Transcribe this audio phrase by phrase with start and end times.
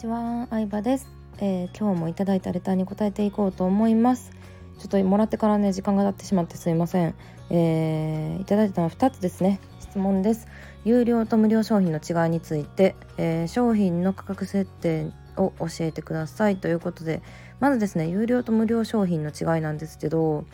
[0.00, 4.30] ちは、相葉です、えー、今日もいただいたレターに答えていこうと思います。
[4.78, 7.14] ちょっともらってからね時間が経ってしまってすいません、
[7.50, 9.60] えー、いただいたのは2つですね。
[9.78, 10.48] 質問です。
[10.86, 16.56] 有料と無料商品の違いについて、えー、商品の価格設定を教えてください。
[16.56, 17.20] ということで
[17.58, 20.46] まずですね有料と無料商品の違いなんですけど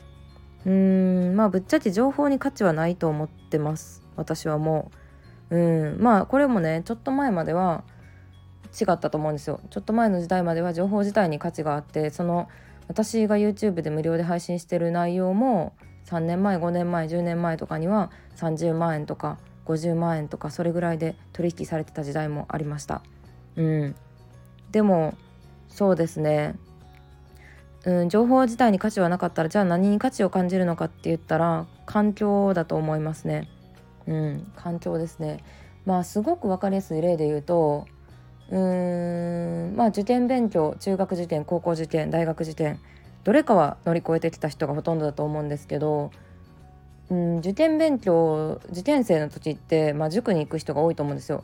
[0.65, 4.03] うーんまあぶっちゃけ情報に価値はないと思ってます。
[4.17, 4.91] 私はも
[5.51, 5.57] う。
[5.57, 7.85] うんまあこれもねちょっと前までは
[8.67, 12.49] 違ったと思うんですよちょっと前の時代までは情報自体に価値があってその
[12.89, 15.75] 私が YouTube で無料で配信してる内容も
[16.07, 23.03] 3年前5年前10年前とかには30万円とか50万円とかそれぐらいで取引されてた時代もありました
[23.57, 23.95] うん
[24.71, 25.15] でも
[25.69, 26.57] そうですね
[27.87, 33.49] うん、情報自体に価値はなかったらじゃあ何に価値を感じるのかって言ったら環境だと思いますね。
[34.09, 35.39] うん、環境ですね。
[35.85, 37.87] まあすごく分かりやすい例で言うと
[38.51, 42.79] うんまあ受験勉強中学受験高校受験大学受験
[43.25, 46.13] どれかは乗り越えてきた人がほとんどだと思うんですけど、
[47.11, 51.43] うん、受験勉強受験生の時って、まあ、塾に行く人が多いと思うんですよ。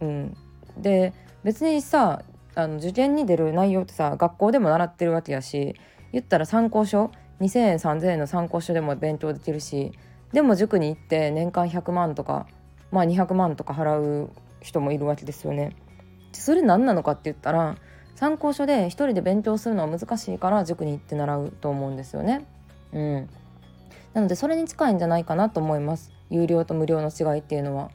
[0.00, 0.36] うん、
[0.76, 1.12] で
[1.44, 2.22] 別にさ
[2.56, 5.76] あの受験に出る内容ってさ学校でも習ってるわけやし
[6.12, 9.92] 言ったら参考書2,000円3,000円の参考書でも勉強できるし
[10.32, 12.48] でも塾に行って年間100万とか
[12.90, 14.30] まあ200万とか払う
[14.60, 15.76] 人もいるわけですよね。
[16.40, 17.76] それ何なのかって言ったら
[18.14, 22.44] 参考書で一人で勉強するのは難しいから塾に行って習うと思うんですよね。
[22.92, 23.28] うん、
[24.12, 27.90] なのでそれに近いんじゃないかなと思います有料と無料の違いっていうのは。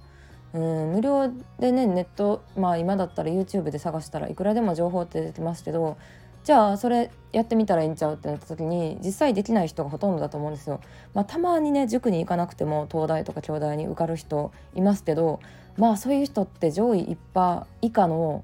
[0.54, 5.98] うん無料でねネットまあ今だったら YouTube で探したらいくらでも情報って出てますけど
[6.44, 10.80] じゃあそれやってみたらいいんちゃうってなった時に実際できない人がほとんどだと思うんですよ。
[11.14, 15.40] まあ、たまにね塾に行かなくても東大とか京大に受かる人いますけど
[15.78, 18.44] まあそういう人って上位1%以下の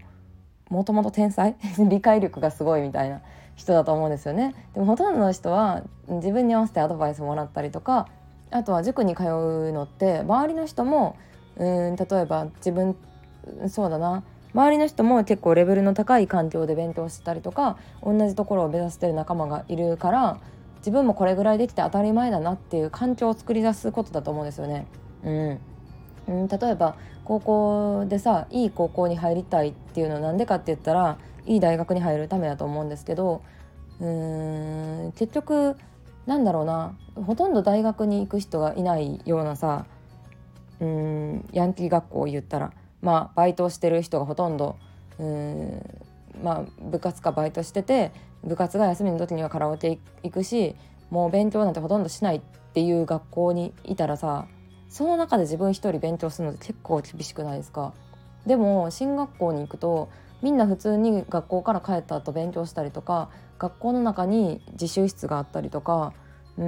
[0.70, 1.56] もともと天才？
[1.80, 3.22] 理解力がすごいみたいな
[3.56, 4.56] 人だと思うんですよね。
[4.74, 8.08] でもほとんどの人は自分に合わせてアドバイスもらったりとか
[8.52, 11.16] あとは塾に通うのって周りの人も
[11.58, 12.96] うん例えば自分
[13.68, 14.24] そうだな
[14.54, 20.40] 周りの人も結構レベルの高い環境で勉強したりとか同じところを目指してる仲間がいるから
[20.80, 24.88] 自分もこれぐらいできて当たり前だなっていう環境を作り出すことだと思うんですよね。
[25.24, 25.60] うん、
[26.28, 26.96] うん、例えば
[27.30, 33.44] 高校でさいい高校に入りたいっていうのは何でかって言ったらいい大学に入るためだと思うんですけど
[34.00, 35.76] うーん結局
[36.26, 39.86] なんだろうなほとんど大学に行く人がいないようなさ
[40.80, 42.74] うんヤンキー学校を言ったら
[43.04, 44.78] まあバイトをしてる人がほとんど
[45.20, 45.84] うん
[46.44, 48.12] まあ部活かバイトしてて
[48.44, 50.76] 部活が休みの時にはカラオケ行くし
[51.12, 52.42] もう勉強なんてほとんどしないっ
[52.74, 54.48] ていう学校にいたらさ
[54.90, 57.94] その中で自分一人勉強するのって結構厳しくないですか？
[58.46, 60.10] でも進学校に行くと
[60.42, 63.30] みんな普通に学校から帰った後勉強したりとか
[63.60, 66.14] 学校の中に自習室があったりとか
[66.58, 66.66] うー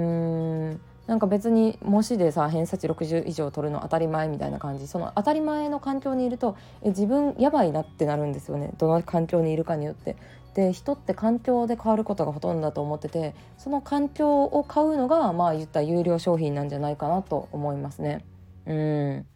[0.74, 4.86] んなんか別に模試でさ偏差値60以上取るの当たり前みたいな感じ。
[4.86, 8.70] その当たり前の環境にいるとえ自分やばいなってなるんですよね。
[8.78, 10.16] どの環境にいるかによって。
[10.54, 18.24] で人って環境で変わることがほとんどだと思っててその環境を買うのがまあ言った有料商品なんじゃないかなと思いますね。
[18.66, 19.26] うん。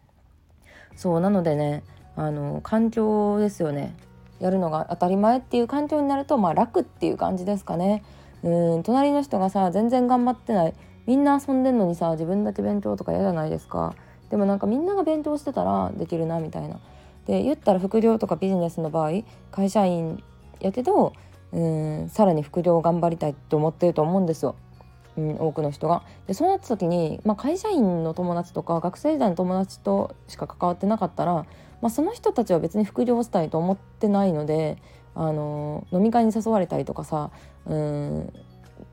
[0.95, 1.83] そうなのでね
[2.15, 3.95] あの環境ですよね。
[4.39, 8.03] やるのが当たり前っていう環境になるとまあ楽っていう感じですかね。
[8.43, 8.83] うん。
[8.83, 10.73] 隣の人がさ全然頑張ってない。
[11.07, 13.95] みんな遊んでんのにさ自分だけ勉強とか嫌じゃないですか。
[14.29, 16.79] でもなんかみんなが勉強してたらできるなみたいな。
[17.25, 20.23] で言ったら副業とかビジネスの場合会社員
[20.59, 21.13] やけど
[21.51, 24.55] うんさらに副業を頑張りたいって思ってると思うんですよ、
[25.17, 26.03] うん、多くの人が。
[26.27, 31.45] でそうなった時に、まあ、会社員の友達とか学生時代の友達としか関わってなかったら、ま
[31.83, 34.77] あ、その人たちは別に副業したいと思ってないので
[35.15, 37.31] あの飲み会に誘われたりとかさ
[37.65, 38.33] うん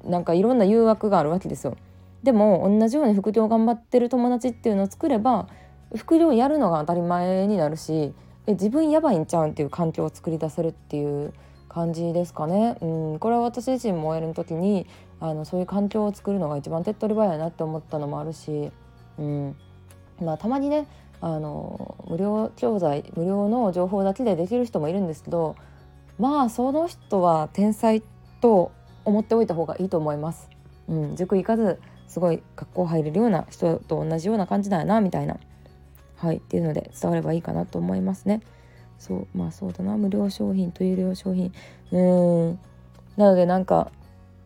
[0.04, 1.76] なんかいろんな誘惑があるわけですよ。
[2.22, 5.46] でも同じように副業頑張ってる友達っていうのを作れば
[5.94, 8.14] 副業やるのが当たり前になるし
[8.46, 11.34] え自分やばいんちゃうんっていう環境を作り出せるっていう
[11.75, 12.76] 感じですかね。
[12.81, 14.87] うん、これは私自身もやる時に
[15.19, 18.71] あのそういう環境を作るのが一番手っ取り早いなって思ったのもあるし、
[19.19, 19.56] うん
[20.23, 20.87] まあ、たまにね
[21.21, 25.56] あの無料教材無料の情報だけでできる人もいるんですけど
[26.19, 28.03] まあその人は天才
[28.41, 28.70] と
[29.05, 30.49] 思っておいた方がいいと思います。
[30.87, 35.38] うん、塾行かずすごい学校入れるような人と同じような感じだよなみたいな
[36.17, 38.43] はいっていうので伝わればいいかなと思いますね。
[38.99, 39.96] そうまあそうだな。
[39.96, 41.52] 無料商品と有料商品。
[41.93, 41.99] う
[42.52, 42.58] ん。
[43.17, 43.91] なのでなんか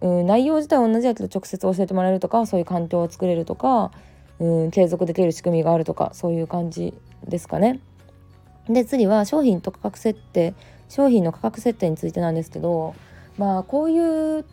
[0.01, 3.91] うん内容自体同じやけど直接教えてもらえるとかそういう環境を作れるとか
[4.39, 6.95] うん継続できる仕組みがあるとかそういう感じ
[7.27, 7.81] ですかね。
[8.69, 10.55] で次は商品と価格設定。
[10.89, 12.95] 商品の価格設定についてなんですけど
[13.37, 13.99] まあこうい
[14.41, 14.45] う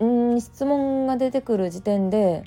[0.00, 2.44] うん質問が出てくる時点で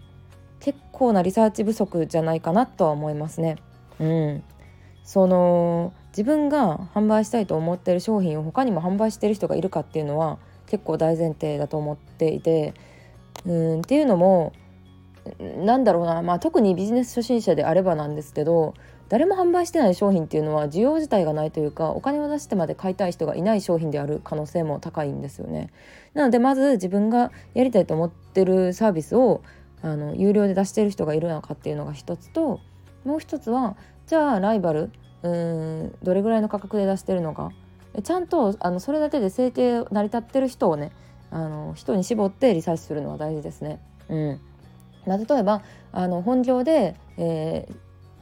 [0.60, 3.58] 結構なリサーチ不足じゃないかなとは思いますね。
[4.00, 4.44] うん、
[5.04, 10.38] その自分が販売したいと思ってる商品を他にも販売してる人がいるかっていうのは
[10.68, 12.74] 結構大前提だと思っていて
[13.46, 14.54] うんっていうのも
[15.40, 18.74] なんだろうな、まあ、特にビジネス初心者であればなんですけど
[19.08, 25.70] 誰も販売してない商品っていうのは需要自体がないというかお金を出してまで買いたい人がいない商品である可能性も高いんですよね。
[26.14, 29.42] なのでまず自分がやりたいと思ってるサービスを
[29.82, 32.62] あの有料で出してる人がいるのかっていうのが一つと
[33.04, 33.76] もう一つは
[34.08, 34.92] じゃあライバル
[35.24, 37.52] うんどれぐらいの価格で出してるのか
[38.04, 40.92] ちゃんとあのそれだけで生計成り立ってる人をね
[41.30, 43.80] あの人に絞ってリサーチするのは大事ですね。
[44.10, 44.40] うん、
[45.08, 45.62] 例えば
[45.94, 47.68] あの本業で、え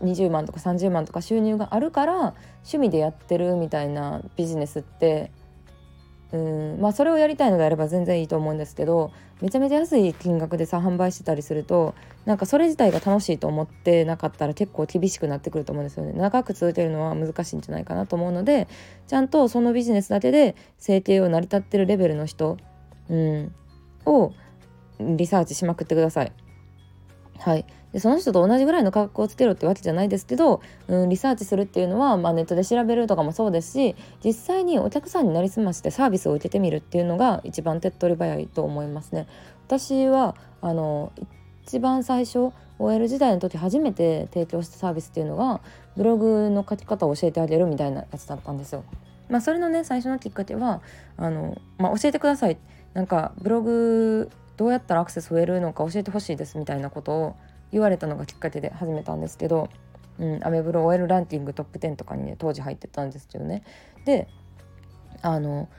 [0.02, 5.32] ー、20万とか30万とか収入があるから趣味でやってるみたいなビジネスって
[6.32, 9.12] うんまあそれをやりたいのであれば全然いいと思うんですけど
[9.42, 11.96] めちゃめちゃ安い金額でさ販売してたりすると
[12.26, 18.68] なんかそれ自体が楽しいと思ってなかったら結構厳しくなってくると思うんですよね長く続けるのは難しいんじゃないかなと思うので
[19.08, 22.58] ちゃんとそのビジネスだけで生計を成り立ってるレベルの人、
[23.10, 23.56] うん、
[24.06, 24.34] を
[25.00, 26.34] リサーチしまくってください。
[27.40, 39.28] はい、でその人と同じぐらいの価格をつけろってわけじゃないですけど、うん、リサーチするっていうのは、まあ、ネットで調べるとかもそうですし実際にお客さんになりすましてサービスを受けてみるっていうのが一番手っ取り早いと思いますね。
[39.68, 41.12] 私はあの
[41.66, 45.62] 一番最初 OL 時代の時初めて提供したサービスっていうのが
[45.98, 48.84] ブログの書き方を教えてあげるみたいなやつだったんですよ。
[49.30, 50.82] まあ、それのね最初のきっかけは
[51.18, 52.58] あの、まあ、教えてください
[52.94, 57.36] なんかブログどうやったらアクセス増えるのか教えてほしいですみたいなことを
[57.72, 59.70] 言われたのがきっかけで始めたんですけど、
[60.20, 63.64] うん、アメブロ OL ランキングトップ10とかにね当時入ってたんですけどね。
[64.06, 64.28] で
[65.22, 65.70] あの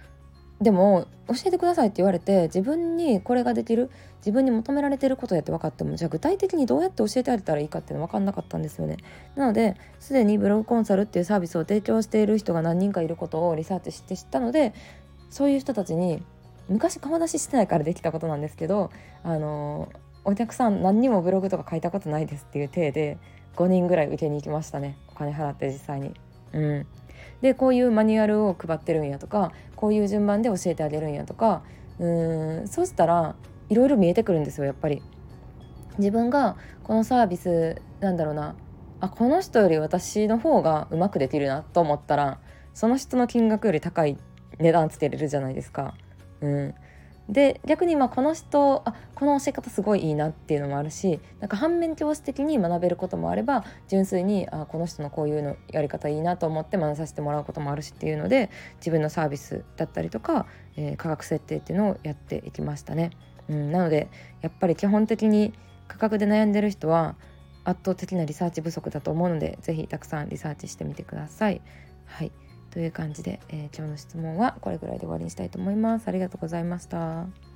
[0.60, 8.98] でも教えてくださいって言われて自分にこれができる自分に求められてることやって分かってもじゃあ具体的にどうやって教えてあげたらいいかっていうの分かんなかったんですよね。
[9.36, 14.74] なのですでにブログコンサルっていうサービスを提供している人が何人かいることをリサーチして知ったので
[15.30, 16.22] そういう人たちに
[16.68, 18.90] 昔顔出ししてないからできたことなんですけど
[19.22, 19.88] あの
[20.30, 23.18] お客さん何にもブログとか書いたことないですっていう体で
[23.56, 26.14] 5人ぐらい受けに行きましたねお金払って実際に。
[26.52, 26.86] うん、
[27.42, 31.62] でこういうマニュアルを配ってるんやとかこういう順番で教えてあげるんやとか
[31.98, 33.34] うんそうしたら
[33.68, 35.02] いろいろ見えてくるんですよやっぱり。
[35.98, 38.54] 自分がこのサービスなんだろうな
[39.00, 42.38] あこの人より私の方がうまくできるなと思ったら
[42.72, 44.16] その人の金額より高い
[44.58, 45.94] 値段つけれるじゃないですか。
[46.40, 46.74] うん、
[47.30, 60.46] で逆にまあこの人あこの教え方すごいいいなっていうのもあるしなんか反面教師的に学べることもあれば純粋にあこの人のこういうのやり方いいなと思って学させてもらうこともあるしっていうので自分のサービスだったりとか、
[60.76, 63.10] えー、価格設定っていうのをやっていきましたね。
[63.48, 64.08] うん、なので
[64.42, 65.52] やっぱり基本的に
[65.86, 67.14] 価格で悩んでる人は
[67.64, 71.60] 圧倒的なリサーチ不足だと思うので是非たくさんリサーチしてみてください。
[72.06, 72.32] はい
[72.70, 76.08] という感じで、えー、今日の質問はこれぐらいで終わりにしたいと思います。
[76.08, 77.49] ありがとうございました。